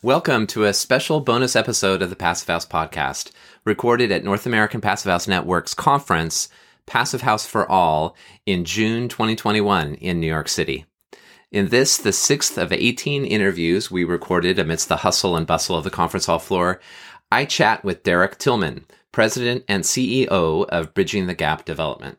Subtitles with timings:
[0.00, 3.32] Welcome to a special bonus episode of the Passive House podcast,
[3.64, 6.48] recorded at North American Passive House Network's conference,
[6.86, 8.14] Passive House for All,
[8.46, 10.86] in June 2021 in New York City.
[11.50, 15.82] In this, the sixth of 18 interviews we recorded amidst the hustle and bustle of
[15.82, 16.80] the conference hall floor,
[17.32, 22.18] I chat with Derek Tillman, President and CEO of Bridging the Gap Development.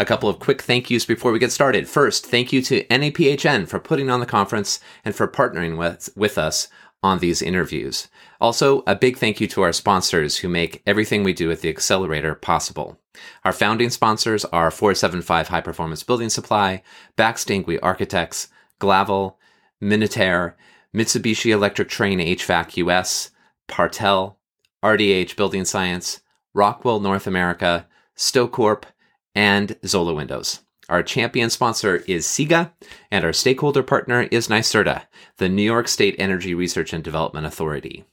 [0.00, 1.88] A couple of quick thank yous before we get started.
[1.88, 6.38] First, thank you to NAPHN for putting on the conference and for partnering with, with
[6.38, 6.68] us
[7.02, 8.08] on these interviews.
[8.40, 11.68] Also, a big thank you to our sponsors who make everything we do at the
[11.68, 12.98] Accelerator possible.
[13.44, 16.82] Our founding sponsors are 475 High Performance Building Supply,
[17.16, 18.48] Baxt Ingui Architects,
[18.80, 19.36] Glavel,
[19.82, 20.54] Minotair,
[20.94, 23.30] Mitsubishi Electric Trane HVAC US,
[23.68, 24.38] Partel,
[24.82, 26.20] RDH Building Science,
[26.56, 28.86] Rockwool North America, Sto Corp,
[29.34, 30.60] and Zola Windows.
[30.88, 32.72] Our champion sponsor is SIGA,
[33.10, 35.02] and our stakeholder partner is NYSERDA,
[35.36, 38.04] the New York State Energy Research and Development Authority.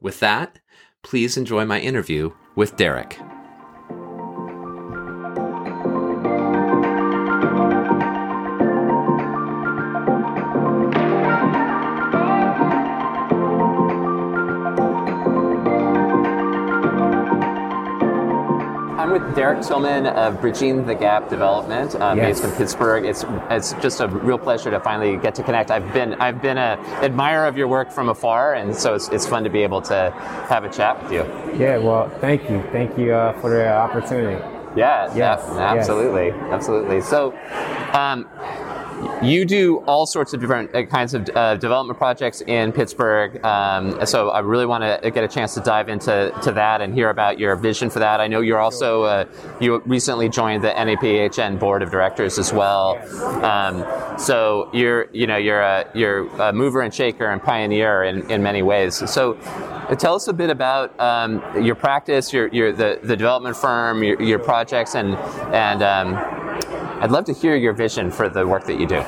[0.00, 0.58] With that,
[1.02, 3.18] please enjoy my interview with Derek.
[19.38, 22.40] Derek Tillman of Bridging the Gap Development, um, Yes.
[22.40, 23.04] based in Pittsburgh.
[23.04, 25.70] It's it's just a real pleasure to finally get to connect.
[25.70, 29.28] I've been I've been a admirer of your work from afar, and so it's, it's
[29.28, 30.12] fun to be able to
[30.48, 31.22] have a chat with you.
[31.56, 32.64] Yeah, well, thank you.
[32.72, 34.42] Thank you uh, for the opportunity.
[34.74, 35.58] Yeah, Yes, yeah, yes.
[35.78, 37.00] absolutely, absolutely.
[37.00, 37.32] So,
[37.92, 38.26] um,
[39.22, 43.44] you do all sorts of different uh, kinds of uh, development projects in Pittsburgh.
[43.44, 46.94] Um, so, I really want to get a chance to dive into to that and
[46.94, 48.20] hear about your vision for that.
[48.20, 49.24] I know you're also uh,
[49.60, 52.96] you recently joined the NAPHN board of directors as well.
[53.44, 53.84] Um,
[54.18, 58.42] so, you're you know you're a you're a mover and shaker and pioneer in, in
[58.42, 58.96] many ways.
[59.10, 59.34] So.
[59.34, 64.02] uh, Tell us a bit about um, your practice, your, your the, the development firm,
[64.02, 65.14] your, your projects, and
[65.54, 66.14] and um,
[67.00, 69.04] I'd love to hear your vision for the work that you do.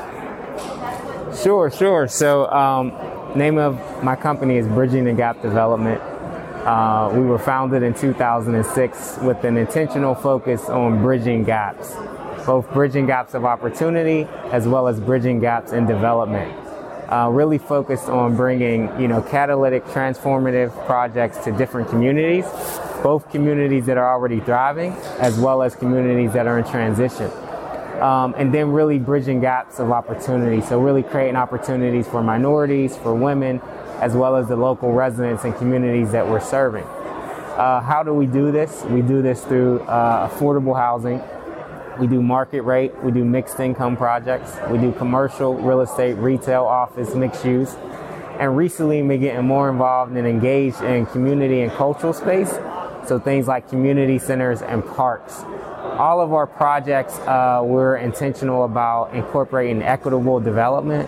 [1.43, 2.07] Sure, sure.
[2.07, 2.93] So, um,
[3.37, 6.01] name of my company is Bridging the Gap Development.
[6.01, 11.97] Uh, we were founded in 2006 with an intentional focus on bridging gaps,
[12.47, 16.53] both bridging gaps of opportunity as well as bridging gaps in development.
[17.11, 22.45] Uh, really focused on bringing, you know, catalytic, transformative projects to different communities,
[23.03, 27.29] both communities that are already thriving as well as communities that are in transition
[28.01, 30.61] um, and then really bridging gaps of opportunity.
[30.61, 33.61] So really creating opportunities for minorities, for women,
[34.01, 36.85] as well as the local residents and communities that we're serving.
[36.85, 38.83] Uh, how do we do this?
[38.85, 41.21] We do this through uh, affordable housing.
[41.99, 42.97] We do market rate.
[43.03, 44.57] We do mixed income projects.
[44.71, 47.75] We do commercial, real estate, retail, office, mixed use.
[48.39, 52.51] And recently, we're getting more involved and engaged in community and cultural space.
[53.07, 55.43] So things like community centers and parks
[56.01, 61.07] all of our projects, uh, we're intentional about incorporating equitable development,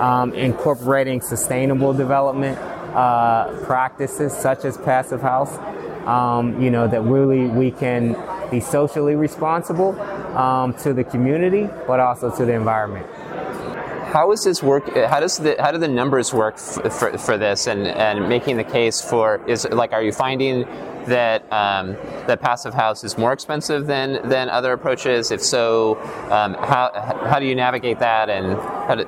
[0.00, 5.58] um, incorporating sustainable development uh, practices such as passive house.
[6.06, 8.16] Um, you know that really we can
[8.50, 10.00] be socially responsible
[10.34, 13.06] um, to the community, but also to the environment.
[14.10, 14.88] How is this work?
[14.96, 18.56] How does the how do the numbers work f- for, for this and, and making
[18.56, 20.66] the case for is like are you finding
[21.06, 21.92] that um,
[22.26, 25.30] that passive house is more expensive than than other approaches?
[25.30, 25.96] If so,
[26.30, 26.90] um, how
[27.28, 28.54] how do you navigate that and
[28.88, 29.06] how, do,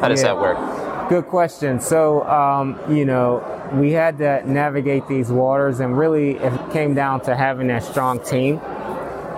[0.00, 0.34] how does Yeah.
[0.34, 1.08] that work?
[1.08, 1.80] Good question.
[1.80, 3.42] So, um, you know,
[3.74, 8.18] we had to navigate these waters, and really it came down to having that strong
[8.20, 8.58] team.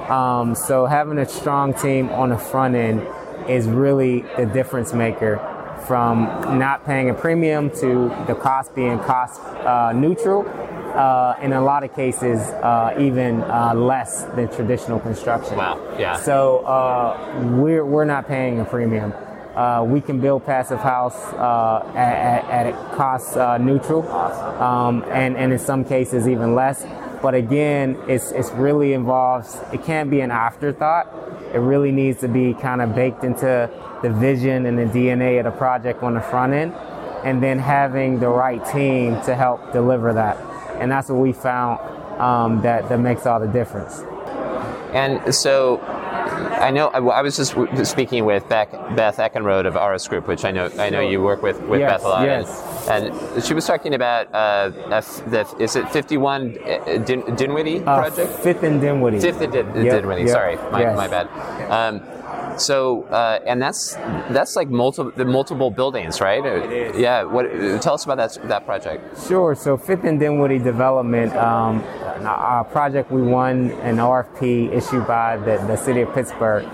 [0.09, 3.07] Um, so, having a strong team on the front end
[3.49, 5.41] is really the difference maker
[5.87, 6.25] from
[6.59, 10.45] not paying a premium to the cost being cost uh, neutral.
[10.95, 15.57] Uh, in a lot of cases, uh, even uh, less than traditional construction.
[15.57, 16.17] Wow, yeah.
[16.17, 19.13] So uh, we're we're not paying a premium.
[19.57, 25.05] Uh, we can build passive house uh, at, at, at a cost uh, neutral, um,
[25.09, 26.87] and and in some cases even less.
[27.23, 29.59] But again, it's it's really involves.
[29.73, 31.07] It can't be an afterthought.
[31.53, 33.71] It really needs to be kind of baked into
[34.03, 36.73] the vision and the DNA of the project on the front end,
[37.25, 40.37] and then having the right team to help deliver that.
[40.81, 41.81] And that's what we found
[42.21, 44.03] um, that that makes all the difference.
[44.93, 50.09] And so, I know I was just w- speaking with Beth, Beth Eckenrode of Auros
[50.09, 52.25] Group, which I know I know you work with with Yes, Beth a lot.
[52.25, 52.89] yes.
[52.89, 54.69] And, and she was talking about uh,
[55.31, 58.33] the is it 51 uh, Din- Dinwiddie Uh, project?
[58.41, 59.19] Fifth and Dinwiddie.
[59.21, 60.23] Fifth and Din- Yep, Dinwiddie.
[60.23, 60.97] yep, Sorry, my, yes.
[60.97, 61.27] my bad.
[61.71, 62.01] Um,
[62.57, 66.45] So, uh, and that's that's like multiple the multiple buildings, right?
[66.45, 66.99] It is.
[66.99, 67.25] Yeah.
[67.25, 67.51] What?
[67.83, 69.27] Tell us about that that project.
[69.27, 69.55] Sure.
[69.55, 75.59] So Fifth and Dinwiddie Development, um, a project we won an RFP issued by the,
[75.67, 76.65] the city of Pittsburgh,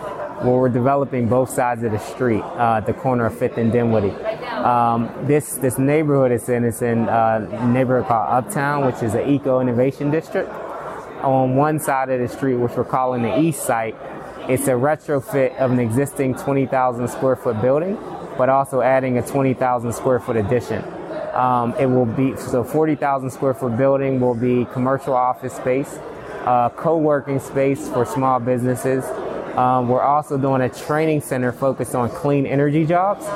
[0.42, 4.10] where we're developing both sides of the street, uh, the corner of Fifth and Dinwiddie.
[4.10, 9.14] Um, this this neighborhood is in it's in uh, a neighborhood called Uptown, which is
[9.14, 10.50] an eco innovation district.
[11.22, 13.94] On one side of the street, which we're calling the east site,
[14.48, 17.96] it's a retrofit of an existing 20,000 square foot building,
[18.38, 20.82] but also adding a 20,000 square foot addition.
[21.34, 25.98] Um, it will be so 40,000 square foot building will be commercial office space,
[26.44, 29.04] uh, co-working space for small businesses.
[29.56, 33.26] Um, we're also doing a training center focused on clean energy jobs.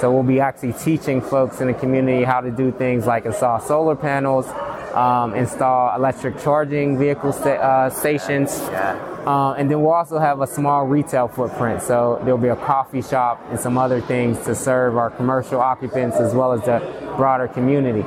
[0.00, 3.60] So we'll be actually teaching folks in the community how to do things like install
[3.60, 4.48] solar panels,
[4.94, 8.60] um, install electric charging vehicle sta- uh, stations.
[9.26, 11.80] Uh, and then we'll also have a small retail footprint.
[11.80, 16.16] So there'll be a coffee shop and some other things to serve our commercial occupants
[16.16, 16.80] as well as the
[17.16, 18.02] broader community.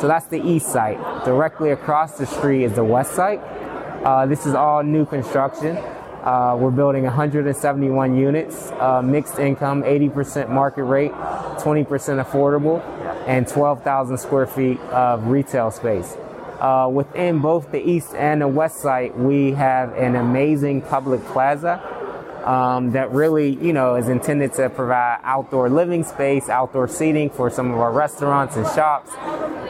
[0.00, 0.98] So that's the east site.
[1.24, 3.40] Directly across the street is the west site.
[3.40, 5.76] Uh, this is all new construction.
[5.76, 11.86] Uh, we're building 171 units, uh, mixed income, 80% market rate, 20%
[12.24, 12.82] affordable,
[13.26, 16.16] and 12,000 square feet of retail space.
[16.60, 21.82] Uh, within both the east and the west site, we have an amazing public plaza
[22.46, 27.50] um, that really, you know, is intended to provide outdoor living space, outdoor seating for
[27.50, 29.10] some of our restaurants and shops,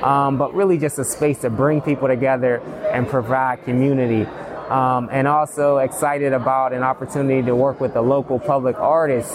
[0.04, 2.58] um, but really just a space to bring people together
[2.92, 4.28] and provide community.
[4.68, 9.34] Um, and also excited about an opportunity to work with the local public artists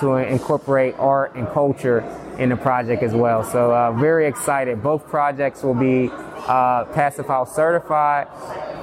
[0.00, 2.00] to incorporate art and culture
[2.38, 3.44] in the project as well.
[3.44, 4.82] So uh, very excited.
[4.82, 6.10] Both projects will be
[6.46, 8.28] uh, Passive House certified.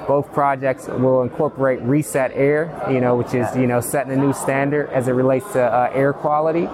[0.08, 4.34] Both projects will incorporate Reset Air, you know, which is you know setting a new
[4.34, 6.68] standard as it relates to uh, air quality.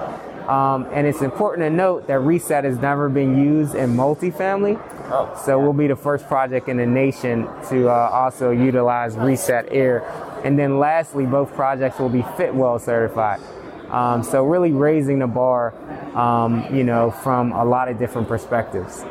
[0.47, 4.79] Um, and it's important to note that Reset has never been used in multifamily.
[5.07, 9.67] Oh, so we'll be the first project in the nation to uh, also utilize Reset
[9.71, 10.03] Air.
[10.43, 13.41] And then lastly, both projects will be Fitwel certified.
[13.89, 15.73] Um, so really raising the bar,
[16.15, 19.03] um, you know, from a lot of different perspectives.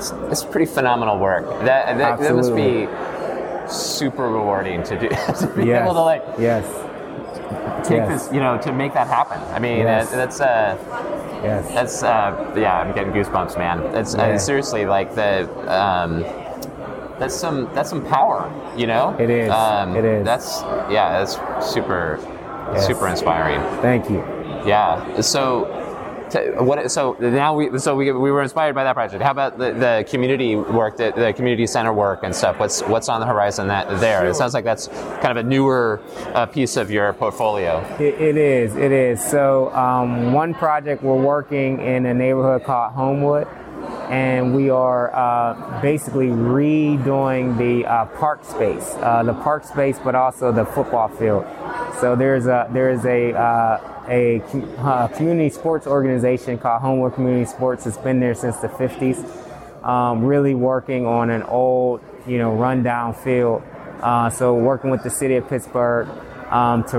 [0.00, 1.46] It's, it's pretty phenomenal work.
[1.66, 2.88] That that, that must be
[3.70, 5.08] super rewarding to do
[5.40, 5.82] to be Yes.
[5.84, 6.64] able to like yes.
[7.86, 8.24] take Yes.
[8.24, 9.38] this, you know, to make that happen.
[9.54, 10.10] I mean, Yes.
[10.10, 10.76] that, that's uh,
[11.44, 11.68] Yes.
[11.74, 13.80] that's uh, yeah, I'm getting goosebumps, man.
[13.94, 14.22] It's Yeah.
[14.22, 16.22] uh, seriously like the um,
[17.18, 19.14] that's some that's some power, you know.
[19.18, 19.50] It is.
[19.50, 20.24] Um, It is.
[20.24, 21.34] That's yeah, that's
[21.74, 22.18] super
[22.78, 23.60] super inspiring.
[23.82, 24.24] Thank you.
[24.64, 25.20] Yeah.
[25.20, 25.66] So,
[26.30, 26.90] t- what?
[26.90, 29.22] So now we so we, we were inspired by that project.
[29.22, 32.58] How about the, the community work, the, the community center work and stuff?
[32.58, 34.26] What's what's on the horizon that there?
[34.26, 36.00] It sounds like that's kind of a newer
[36.34, 37.80] uh, piece of your portfolio.
[37.98, 38.76] It, it is.
[38.76, 39.22] It is.
[39.24, 43.46] So um, one project we're working in a neighborhood called Homewood,
[44.10, 50.16] and we are uh, basically redoing the uh, park space, uh, the park space, but
[50.16, 51.46] also the football field.
[52.00, 54.42] So there's a there is a uh, a
[54.78, 57.86] uh, community sports organization called Homewood Community Sports.
[57.86, 59.24] It's been there since the 50s.
[59.84, 63.62] Um, really working on an old, you know, rundown field.
[64.00, 66.08] Uh, so working with the city of Pittsburgh
[66.50, 66.98] um, to,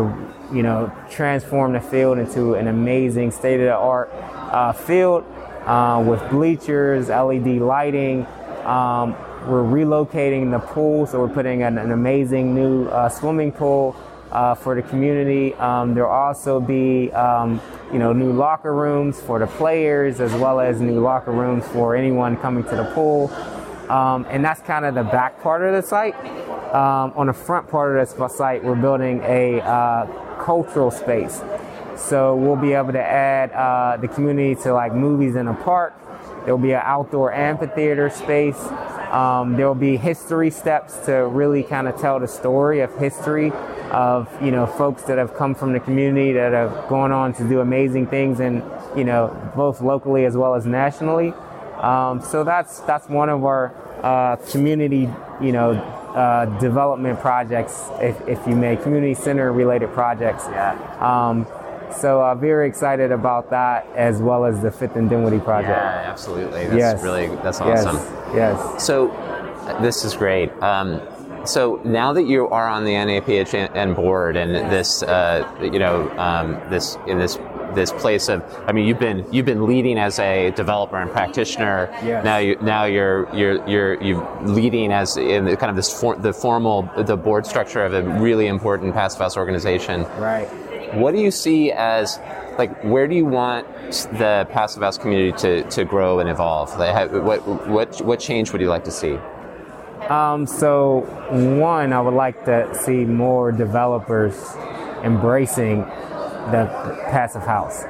[0.53, 5.25] you know, transform the field into an amazing state-of-the-art uh, field
[5.65, 8.25] uh, with bleachers, LED lighting.
[8.65, 9.15] Um,
[9.47, 13.95] we're relocating the pool, so we're putting an, an amazing new uh, swimming pool
[14.31, 15.53] uh, for the community.
[15.55, 17.59] Um, there'll also be, um,
[17.91, 21.95] you know, new locker rooms for the players, as well as new locker rooms for
[21.95, 23.29] anyone coming to the pool.
[23.89, 26.15] Um, and that's kind of the back part of the site.
[26.73, 30.05] Um, on the front part of the site, we're building a uh,
[30.41, 31.41] cultural space.
[31.97, 35.93] So we'll be able to add uh, the community to like movies in a park.
[36.43, 38.59] There'll be an outdoor amphitheater space.
[39.11, 43.51] Um, there'll be history steps to really kind of tell the story of history
[43.91, 47.47] of you know folks that have come from the community that have gone on to
[47.47, 48.63] do amazing things and
[48.95, 51.33] you know both locally as well as nationally.
[51.77, 55.09] Um, so that's that's one of our uh, community
[55.41, 55.71] you know
[56.15, 60.43] uh, development projects, if, if you may, community center related projects.
[60.49, 60.73] Yeah.
[60.99, 61.47] Um,
[61.99, 65.69] so uh, very excited about that as well as the Fifth and Dinwiddie project.
[65.69, 66.65] Yeah, absolutely.
[66.65, 67.03] That's Yes.
[67.03, 67.95] really that's awesome.
[68.35, 68.83] Yes.
[68.85, 69.07] So
[69.81, 70.51] this is great.
[70.61, 71.01] Um,
[71.45, 76.59] so now that you are on the NAPHN board and this, uh, you know, um,
[76.69, 77.37] this in this
[77.73, 81.89] this place of, I mean, you've been you've been leading as a developer and practitioner.
[82.03, 82.23] Yes.
[82.23, 86.15] Now you now you're you're you're you leading as in the, kind of this for,
[86.15, 90.03] the formal the board structure of a really important passive house organization.
[90.19, 90.49] Right.
[90.93, 92.19] What do you see as
[92.57, 93.67] like where do you want
[94.17, 96.77] the passive house community to, to grow and evolve?
[96.77, 99.17] Like, what what what change would you like to see?
[100.09, 101.01] Um, so
[101.59, 104.35] one, I would like to see more developers
[105.03, 105.81] embracing
[106.51, 106.67] the
[107.09, 107.83] passive house.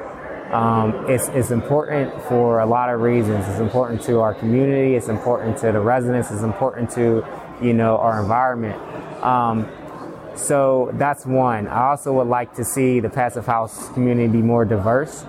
[0.52, 3.48] Um, it's, it's important for a lot of reasons.
[3.48, 4.94] It's important to our community.
[4.94, 6.30] It's important to the residents.
[6.30, 7.26] It's important to,
[7.62, 8.78] you know, our environment.
[9.24, 9.66] Um,
[10.34, 11.66] so that's one.
[11.68, 15.24] I also would like to see the passive house community be more diverse.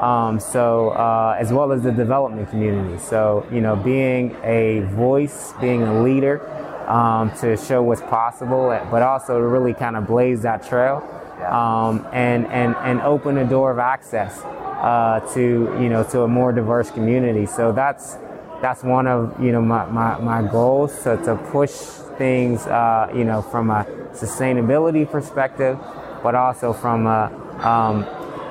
[0.00, 2.98] Um, so uh, as well as the development community.
[2.98, 6.46] So you know, being a voice, being a leader,
[6.88, 11.02] um, to show what's possible, but also to really kind of blaze that trail,
[11.46, 15.40] um, and and and open a door of access uh, to
[15.80, 17.46] you know to a more diverse community.
[17.46, 18.16] So that's
[18.60, 21.72] that's one of you know my, my, my goals to, to push
[22.18, 25.78] things uh, you know from a sustainability perspective,
[26.22, 27.30] but also from a
[27.60, 28.04] um,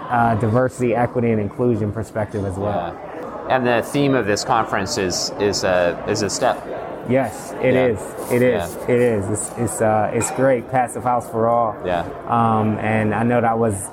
[0.10, 2.94] uh, diversity, equity, and inclusion perspective as well.
[2.94, 3.56] Yeah.
[3.56, 6.58] And the theme of this conference is is a is a step.
[7.08, 7.86] Yes, it yeah.
[7.86, 8.32] is.
[8.32, 8.76] It is.
[8.76, 8.84] Yeah.
[8.90, 9.30] It is.
[9.30, 10.70] It's it's, uh, it's great.
[10.70, 11.76] Passive house for all.
[11.86, 12.02] Yeah.
[12.28, 13.90] Um, and I know that was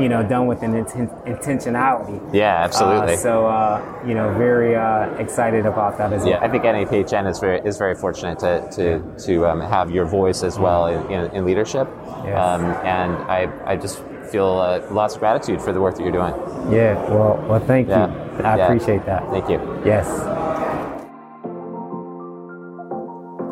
[0.00, 2.34] you know, done with an inten- intentionality.
[2.34, 3.14] Yeah, absolutely.
[3.14, 6.44] Uh, so, uh, you know, very uh, excited about that as yeah, well.
[6.44, 10.42] I think NAPHN is very is very fortunate to to, to um, have your voice
[10.42, 11.88] as well in, in, in leadership.
[12.24, 12.38] Yes.
[12.38, 16.12] Um, and I, I just feel uh, lots of gratitude for the work that you're
[16.12, 16.34] doing.
[16.72, 18.08] Yeah, well, well, thank yeah.
[18.08, 18.44] you.
[18.44, 18.64] I yeah.
[18.64, 19.28] appreciate that.
[19.30, 19.82] Thank you.
[19.84, 20.08] Yes.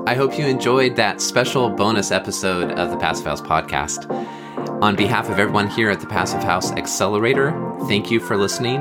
[0.06, 4.08] I hope you enjoyed that special bonus episode of the Passive House podcast.
[4.82, 7.52] On behalf of everyone here at the Passive House Accelerator,
[7.86, 8.80] thank you for listening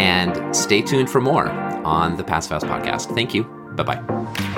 [0.00, 3.14] and stay tuned for more on the Passive House podcast.
[3.14, 3.44] Thank you.
[3.76, 4.57] Bye bye.